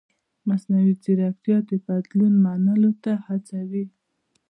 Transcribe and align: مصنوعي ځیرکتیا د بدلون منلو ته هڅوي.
مصنوعي 0.47 0.93
ځیرکتیا 1.03 1.57
د 1.69 1.71
بدلون 1.85 2.33
منلو 2.45 2.91
ته 3.03 3.11
هڅوي. 3.25 3.85